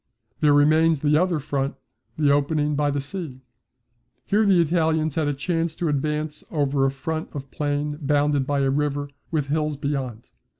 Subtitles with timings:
[0.39, 1.75] There remains the other front,
[2.17, 3.41] the opening by the sea.
[4.25, 8.61] Here the Italians had a chance to advance over a front of plain bounded by
[8.61, 10.31] a river with hills beyond.